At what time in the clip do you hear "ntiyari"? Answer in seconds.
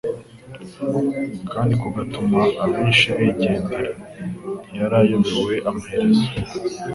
4.67-4.95